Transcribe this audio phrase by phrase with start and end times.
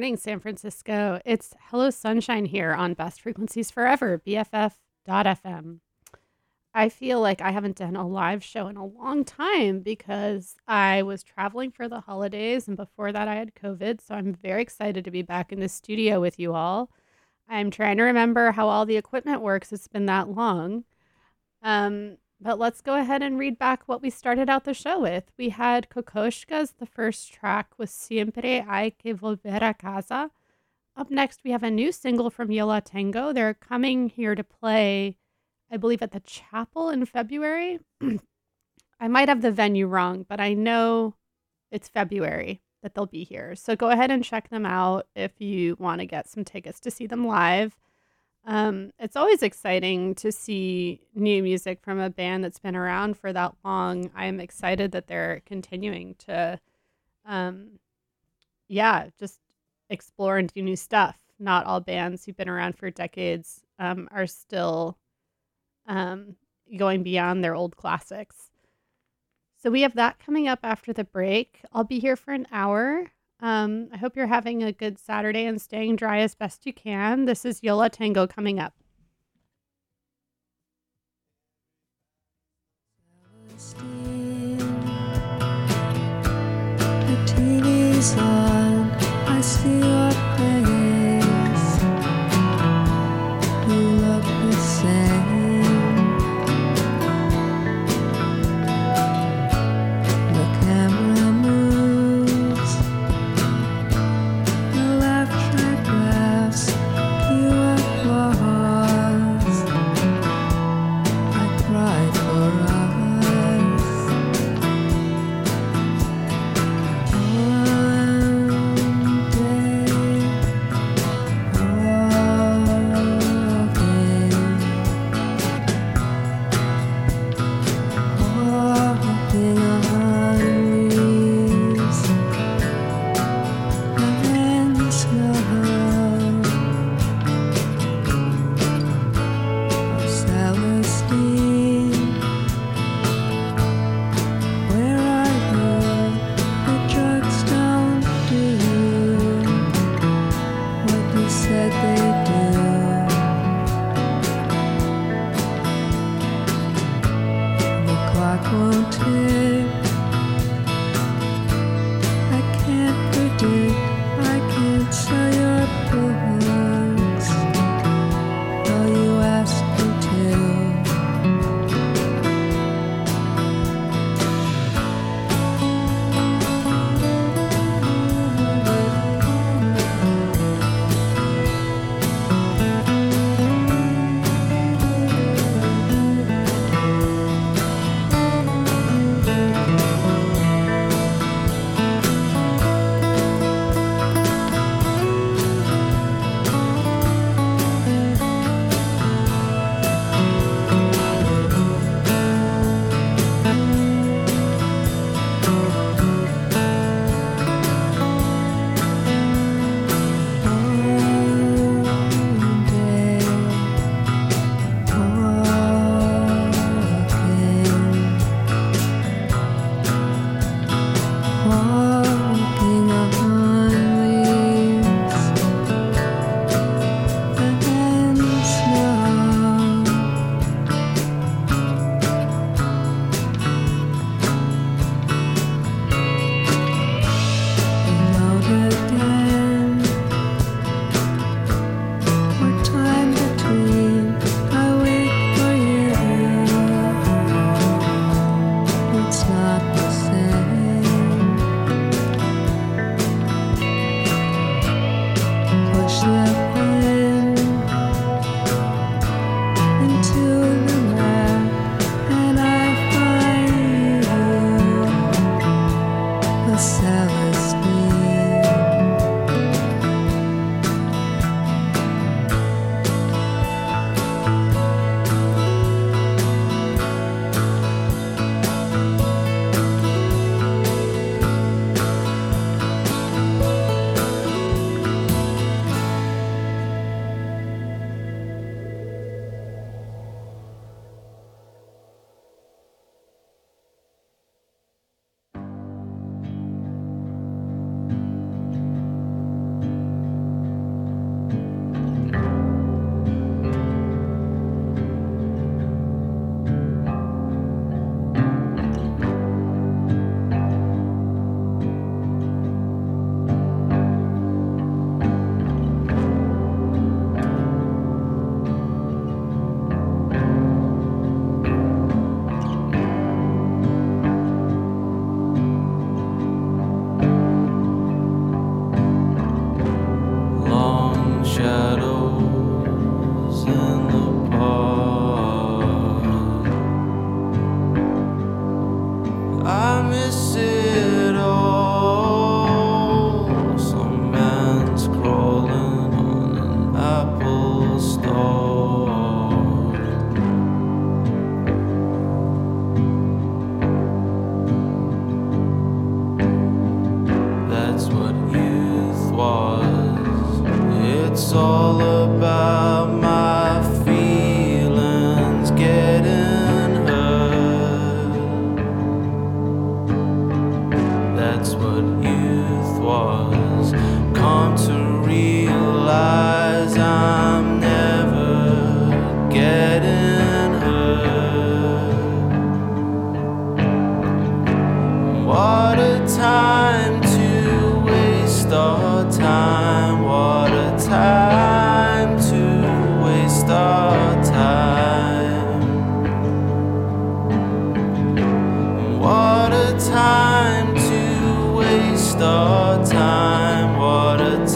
[0.00, 1.20] Morning, San Francisco.
[1.26, 5.80] It's Hello Sunshine here on Best Frequencies Forever, BFF.FM.
[6.72, 11.02] I feel like I haven't done a live show in a long time because I
[11.02, 14.00] was traveling for the holidays and before that I had COVID.
[14.00, 16.90] So I'm very excited to be back in the studio with you all.
[17.46, 19.70] I'm trying to remember how all the equipment works.
[19.70, 20.84] It's been that long.
[21.62, 25.24] Um, but let's go ahead and read back what we started out the show with.
[25.38, 30.30] We had Kokoshca's, the first track was Siempre hay que volver a casa.
[30.96, 33.32] Up next, we have a new single from Yo La Tengo.
[33.32, 35.16] They're coming here to play,
[35.70, 37.78] I believe, at the chapel in February.
[39.00, 41.14] I might have the venue wrong, but I know
[41.70, 43.54] it's February that they'll be here.
[43.54, 46.90] So go ahead and check them out if you want to get some tickets to
[46.90, 47.76] see them live.
[48.46, 53.32] Um, it's always exciting to see new music from a band that's been around for
[53.32, 54.10] that long.
[54.14, 56.58] I'm excited that they're continuing to,
[57.26, 57.78] um,
[58.68, 59.38] yeah, just
[59.90, 61.18] explore and do new stuff.
[61.38, 64.96] Not all bands who've been around for decades um, are still
[65.86, 66.36] um,
[66.76, 68.50] going beyond their old classics.
[69.62, 71.60] So we have that coming up after the break.
[71.72, 73.10] I'll be here for an hour.
[73.42, 77.24] Um, I hope you're having a good Saturday and staying dry as best you can.
[77.24, 78.74] This is Yo La Tengo coming up.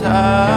[0.05, 0.54] Time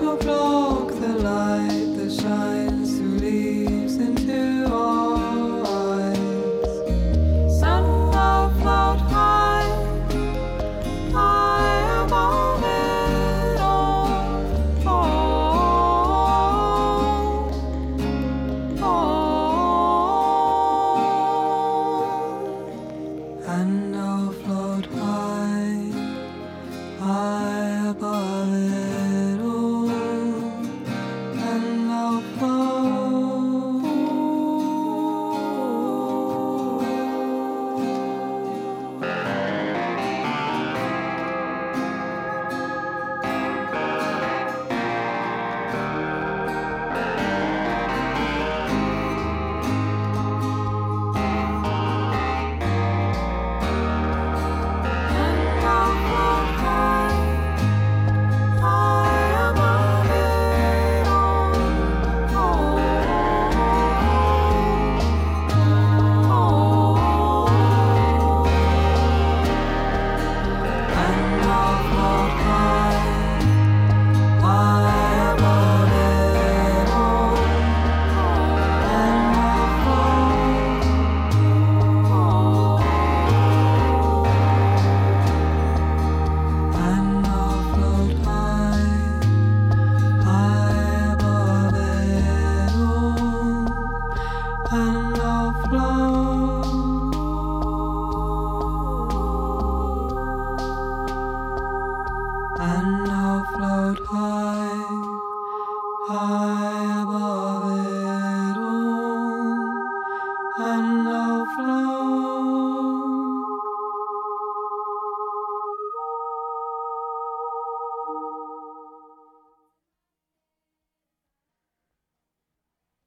[0.00, 0.49] that minds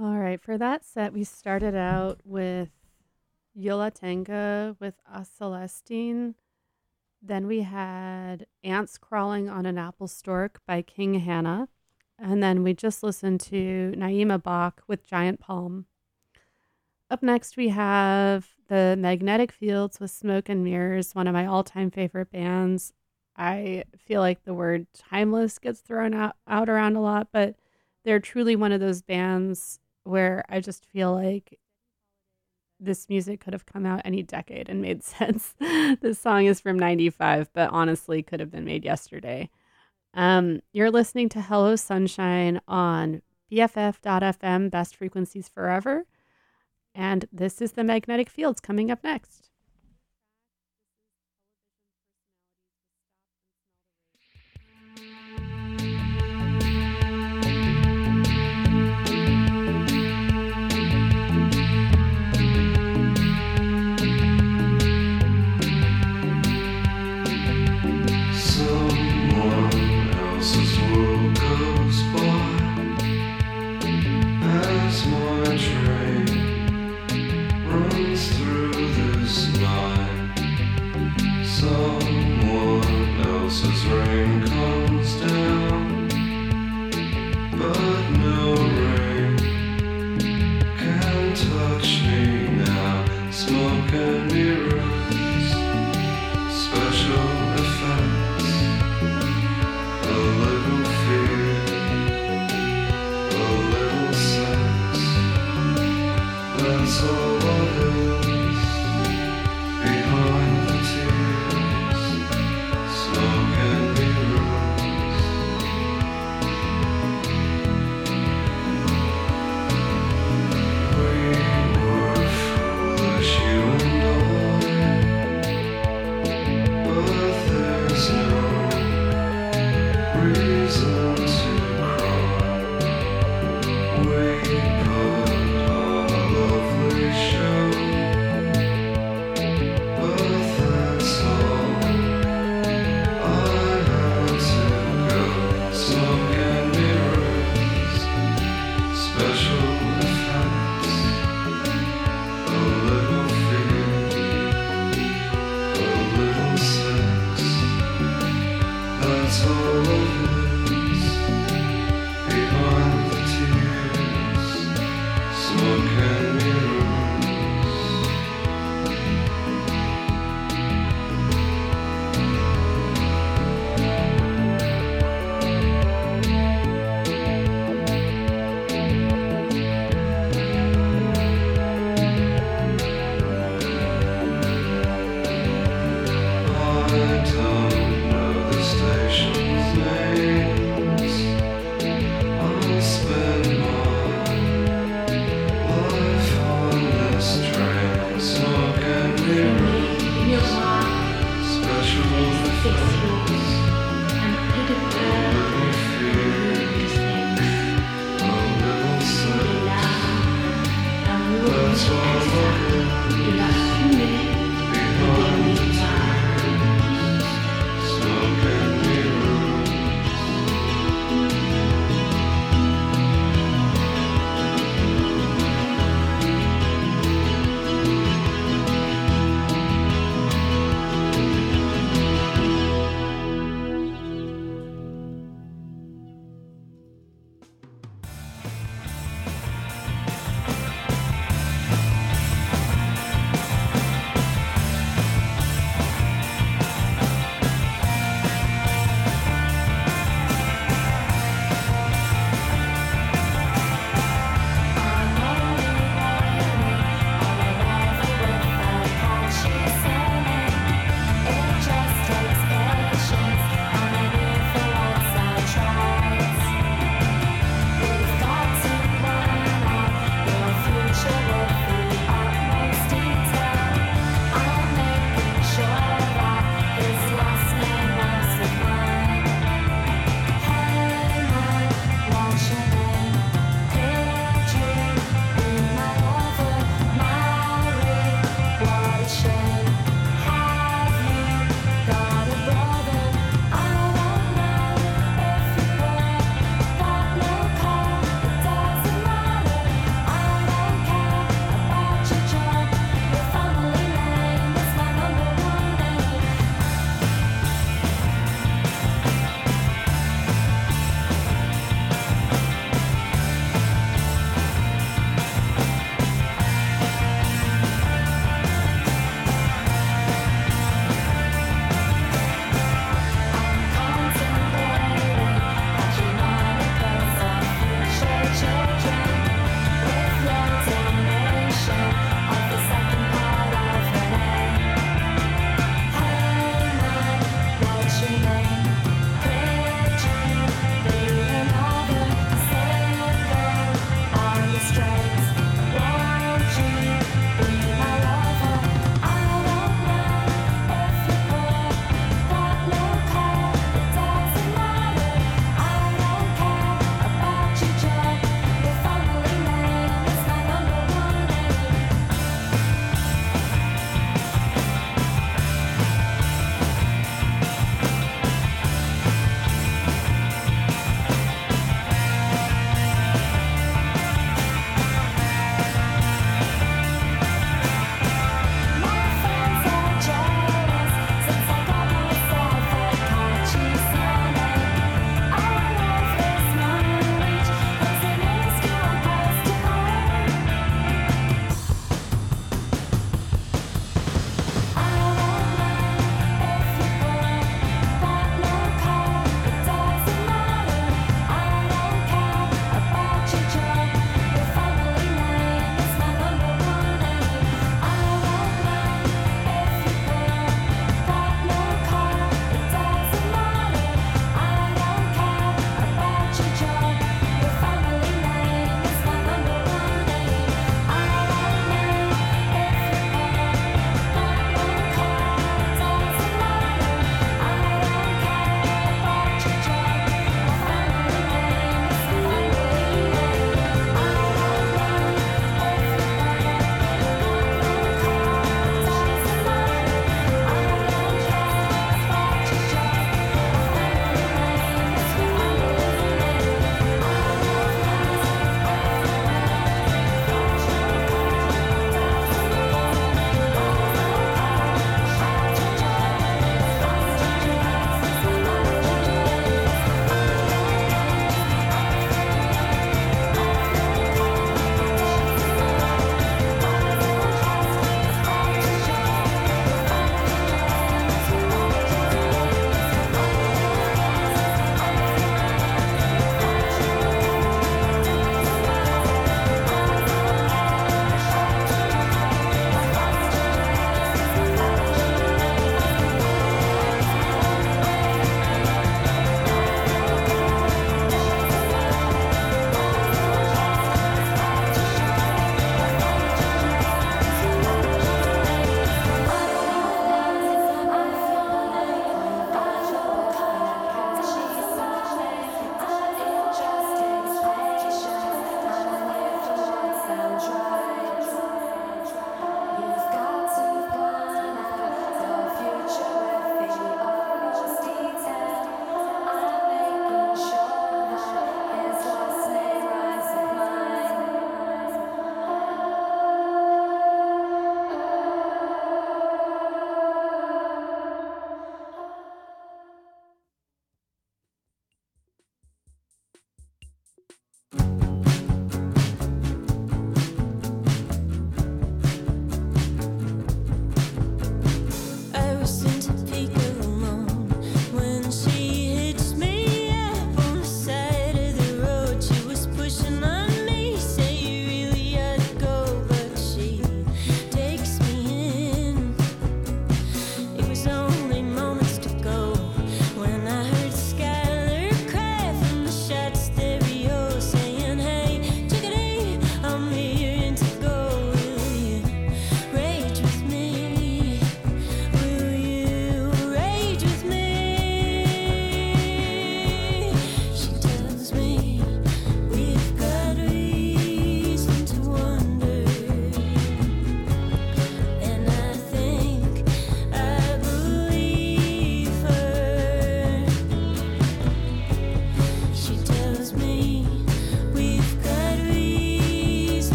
[0.00, 2.68] All right, for that set, we started out with
[3.54, 6.34] Yo La Tengo with Aselestine.
[7.22, 11.68] Then we had Ants Crawling on an Apple Stork by King Hannah.
[12.18, 15.86] And then we just listened to Naima Bock with Giant Palm.
[17.10, 21.64] Up next, we have the Magnetic Fields with Smoke and Mirrors, one of my all
[21.64, 22.92] time favorite bands.
[23.36, 27.54] I feel like the word timeless gets thrown out, out around a lot, but
[28.04, 31.58] they're truly one of those bands where I just feel like
[32.80, 35.54] this music could have come out any decade and made sense.
[35.58, 39.48] this song is from 95, but honestly could have been made yesterday.
[40.12, 46.04] Um, you're listening to Hello Sunshine on BFF.FM, best frequencies forever.
[46.94, 49.47] And this is the magnetic fields coming up next.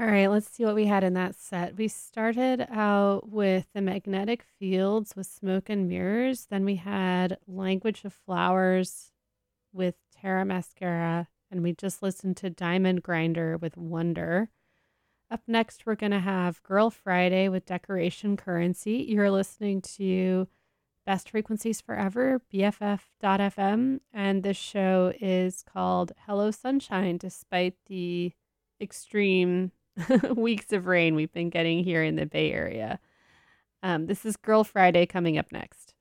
[0.00, 1.76] All right, let's see what we had in that set.
[1.76, 6.46] We started out with the magnetic fields with smoke and mirrors.
[6.48, 9.10] Then we had language of flowers
[9.72, 11.26] with Tara Mascara.
[11.50, 14.50] And we just listened to Diamond Grinder with Wonder.
[15.32, 19.04] Up next, we're going to have Girl Friday with Decoration Currency.
[19.08, 20.46] You're listening to
[21.06, 23.98] Best Frequencies Forever, BFF.FM.
[24.12, 28.32] And this show is called Hello Sunshine, despite the
[28.80, 29.72] extreme
[30.34, 32.98] weeks of rain we've been getting here in the Bay Area.
[33.82, 35.94] Um, this is Girl Friday coming up next.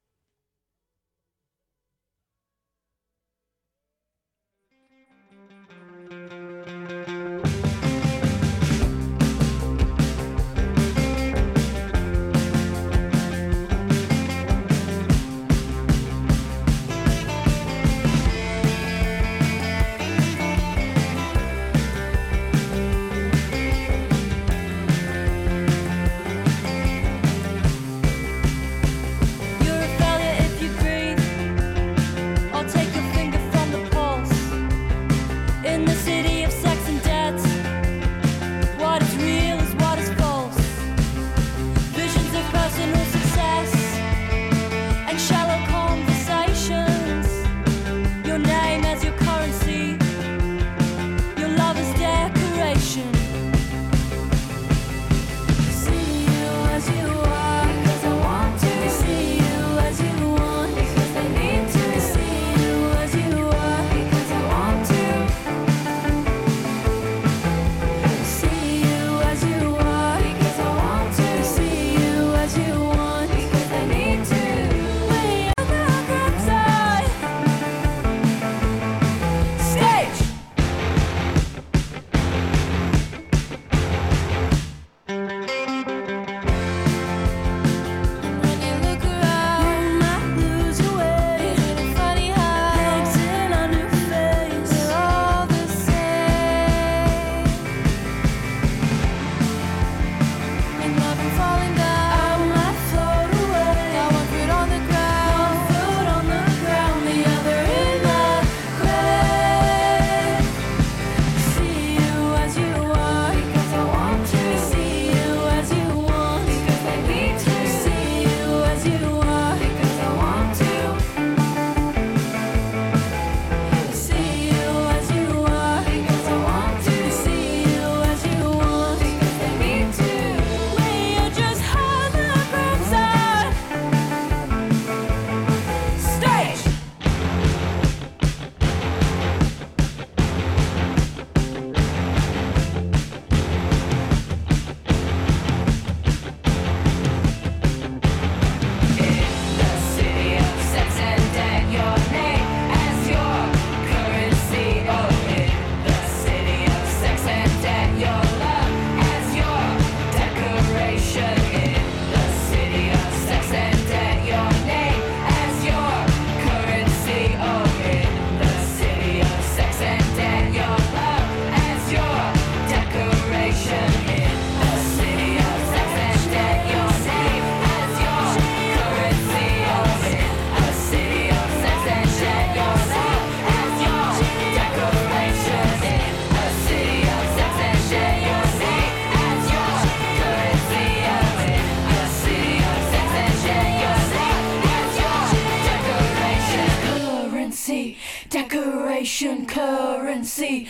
[200.63, 200.67] me.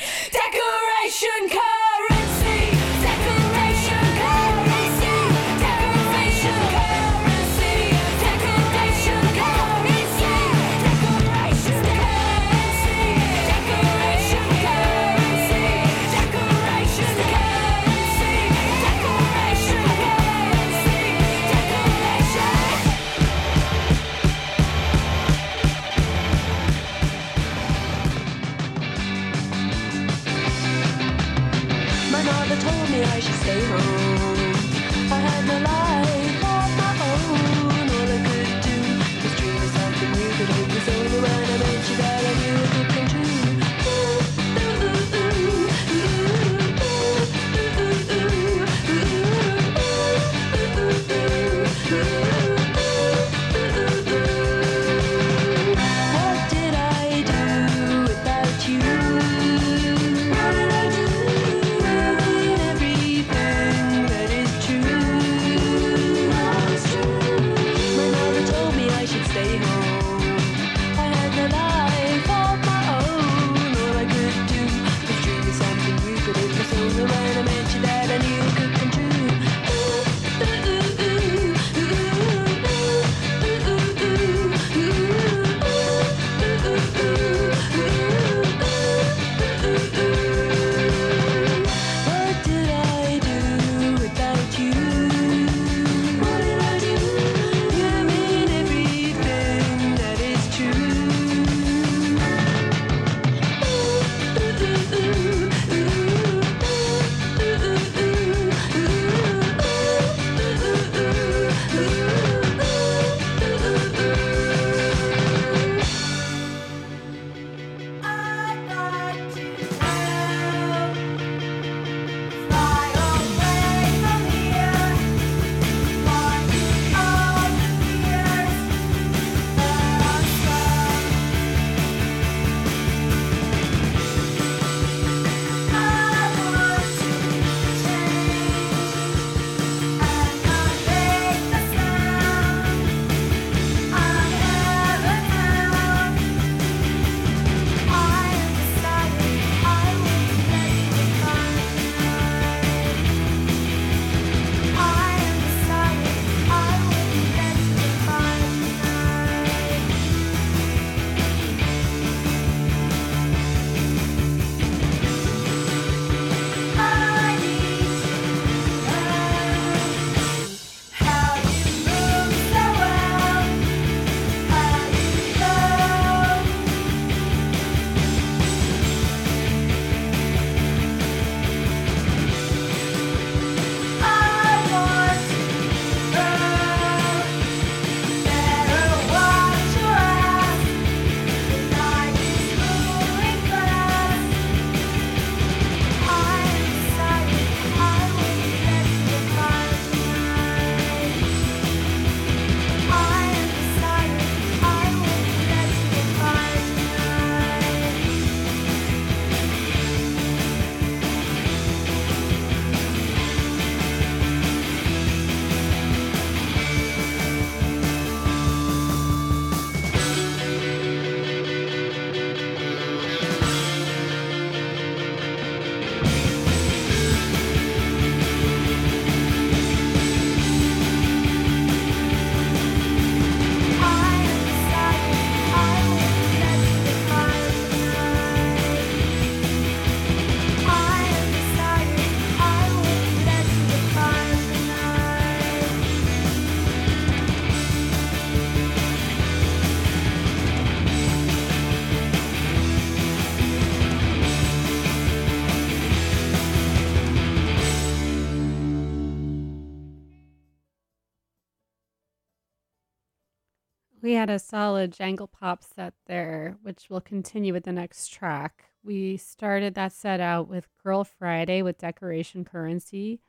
[264.37, 268.65] A solid jangle pop set there, which will continue with the next track.
[268.83, 273.19] We started that set out with Girl Friday with Decoration Currency.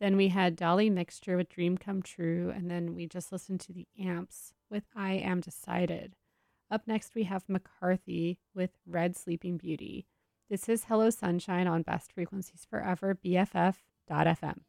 [0.00, 2.50] Then we had Dolly Mixture with Dream Come True.
[2.56, 6.16] And then we just listened to the Amps with I Am Decided.
[6.70, 10.06] Up next, we have McCarthy with Red Sleeping Beauty.
[10.48, 14.60] This is Hello Sunshine on Best Frequencies Forever, BFF.FM.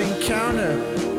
[0.00, 0.72] encounter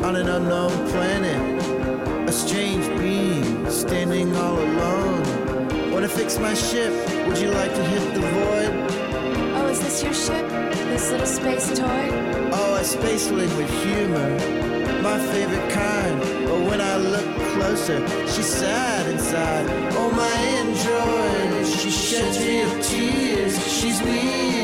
[0.04, 2.28] on an unknown planet.
[2.28, 5.92] A strange being standing all alone.
[5.92, 6.92] Wanna fix my ship?
[7.26, 8.72] Would you like to hit the void?
[9.56, 10.48] Oh, is this your ship?
[10.88, 12.04] This little space toy?
[12.52, 14.30] Oh, a spaceling with humor.
[15.02, 16.20] My favorite kind.
[16.46, 19.66] But when I look closer, she's sad inside.
[19.94, 21.66] Oh, my android.
[21.66, 23.54] She sheds real tears.
[23.68, 24.59] She's weird.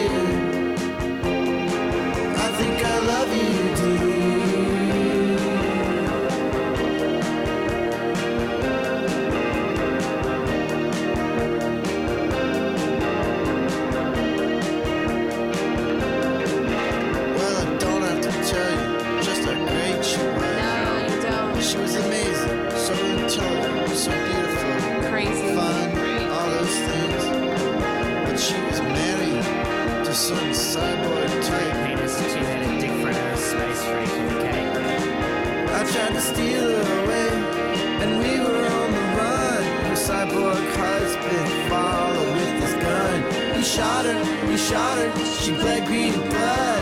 [42.61, 43.55] His gun.
[43.55, 46.76] He shot her, he shot her, she bled green blood.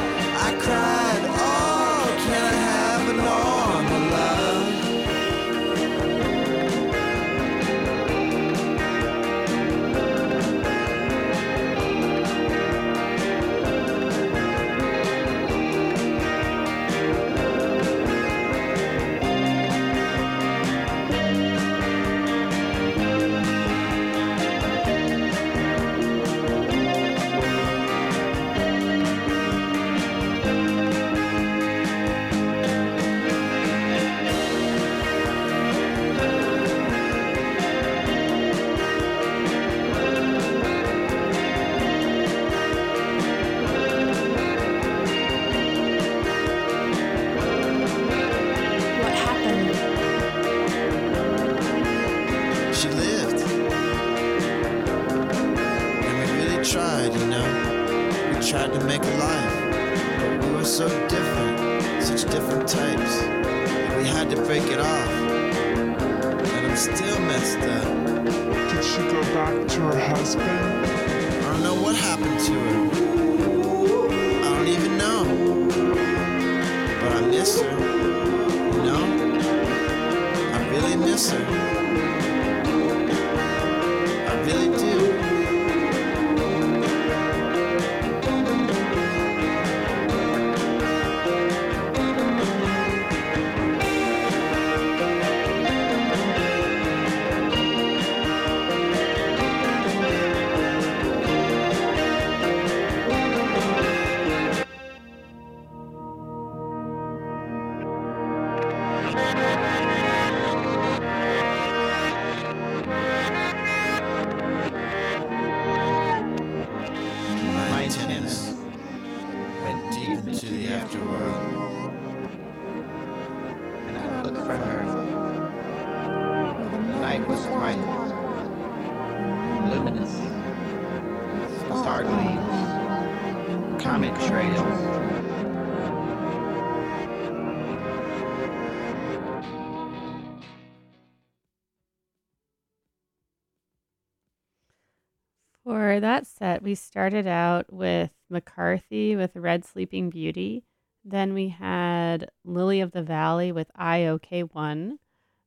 [146.05, 150.62] That set, we started out with McCarthy with Red Sleeping Beauty.
[151.02, 154.98] Then we had Lily of the Valley with IOK1.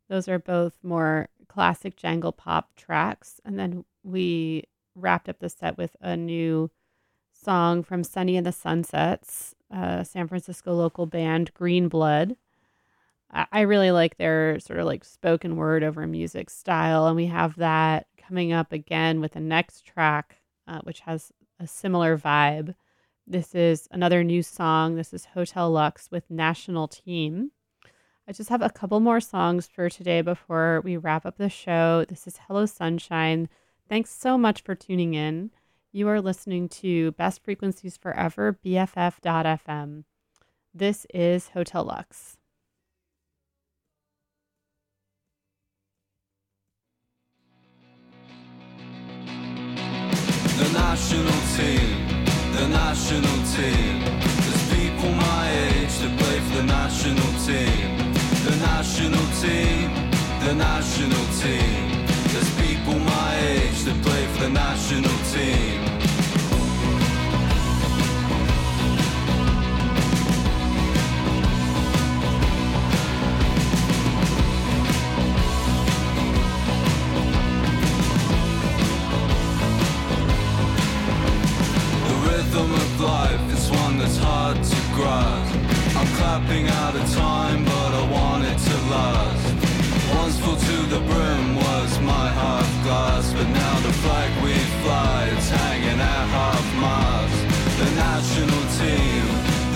[0.10, 3.40] Those are both more classic jangle pop tracks.
[3.46, 4.64] And then we
[4.96, 6.72] wrapped up the set with a new
[7.32, 12.36] song from Sonny and the Sunsets, uh, San Francisco local band Green Blood.
[13.30, 17.06] I really like their sort of like spoken word over music style.
[17.06, 20.37] And we have that coming up again with the next track,
[20.68, 22.76] uh, which has a similar vibe.
[23.26, 24.96] This is another new song.
[24.96, 27.52] This is Hotel Lux with National Team.
[28.28, 32.06] I just have a couple more songs for today before we wrap up the show.
[32.08, 33.48] This is Hello Sunshine.
[33.90, 35.52] Thanks so much for tuning in.
[35.92, 40.04] You are listening to Best Frequencies Forever, BFF.FM.
[40.74, 42.37] This is Hotel Lux.
[50.74, 52.08] National team,
[52.54, 54.02] the national team.
[54.44, 57.98] There's people my age that play for the national team,
[58.44, 59.94] the national team,
[60.46, 62.06] the national team.
[62.32, 65.87] There's people my age that play for the national team.
[85.04, 85.48] Hard.
[85.98, 89.46] I'm clapping out of time, but I want it to last.
[90.16, 95.30] Once full to the brim was my half glass, but now the flag we fly
[95.38, 97.38] is hanging at half mast.
[97.82, 99.24] The national team,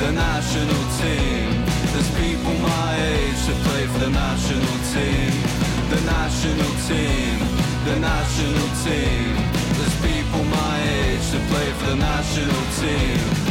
[0.01, 1.45] the national team.
[1.91, 5.31] There's people my age that play for the national team.
[5.93, 7.35] The national team,
[7.85, 9.27] the national team.
[9.77, 13.50] There's people my age that play for the national team.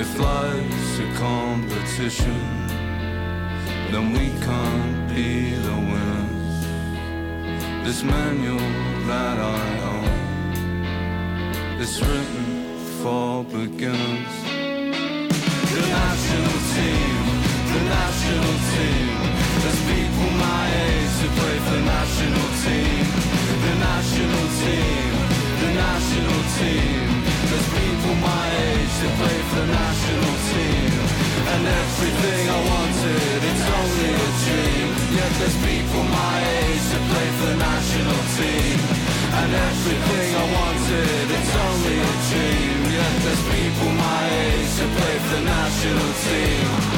[0.00, 2.40] If life's a competition,
[3.90, 6.58] then we can't be the winners.
[7.84, 8.70] This manual
[9.10, 10.08] that I own
[11.82, 14.34] is written for beginners.
[15.74, 17.18] The national team,
[17.74, 19.14] the national team.
[19.62, 23.04] There's people my age who play for the national team.
[23.66, 25.10] The national team,
[25.62, 27.02] the national team.
[27.50, 29.87] There's people my age that play for team.
[31.58, 34.86] And everything I wanted, it's only a dream.
[35.18, 38.78] Yet there's people my age that play for the national team.
[39.42, 42.78] And everything I wanted, it's only a dream.
[42.94, 46.97] Yet there's people my age that play for the national team.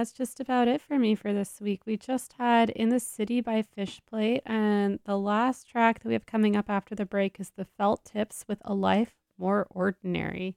[0.00, 1.82] That's just about it for me for this week.
[1.84, 6.24] We just had In the City by Fishplate, and the last track that we have
[6.24, 10.56] coming up after the break is The Felt Tips with A Life More Ordinary.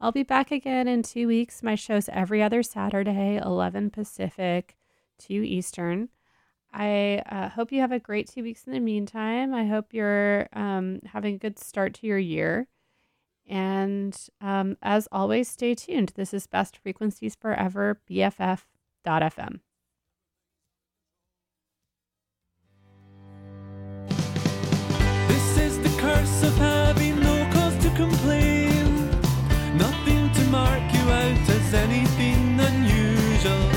[0.00, 1.62] I'll be back again in two weeks.
[1.62, 4.78] My show's every other Saturday, 11 Pacific,
[5.18, 6.08] 2 Eastern.
[6.72, 9.52] I uh, hope you have a great two weeks in the meantime.
[9.52, 12.66] I hope you're um, having a good start to your year.
[13.46, 16.12] And um, as always, stay tuned.
[16.14, 18.00] This is Best Frequencies Forever,
[19.06, 19.60] BFF.FM.
[25.28, 29.10] This is the curse of having no cause to complain.
[29.76, 33.70] Nothing to mark you out as anything unusual.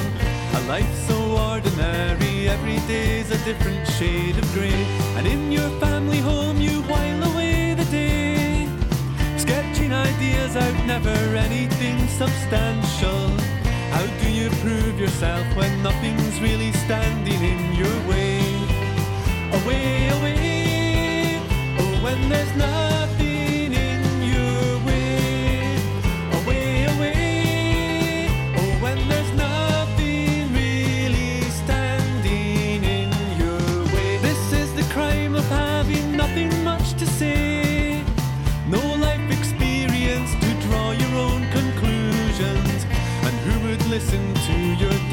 [0.55, 1.17] A life so
[1.51, 4.85] ordinary, every day's a different shade of grey.
[5.17, 8.67] And in your family home, you while away the day.
[9.37, 13.62] Sketching ideas out, never anything substantial.
[13.93, 18.41] How do you prove yourself when nothing's really standing in your way?
[19.59, 21.39] Away, away,
[21.77, 23.02] oh, when there's nothing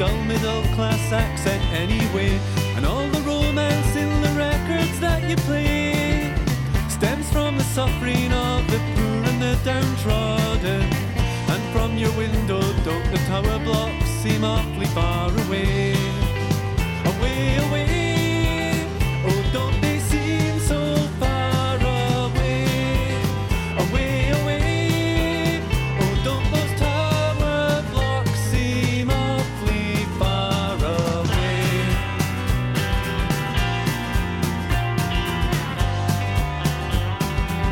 [0.01, 2.31] dull middle class accent anyway.
[2.75, 6.33] And all the romance in the records that you play
[6.89, 10.81] stems from the suffering of the poor and the downtrodden.
[11.53, 15.93] And from your window, don't the tower blocks seem awfully far away?
[17.11, 18.00] Away, away.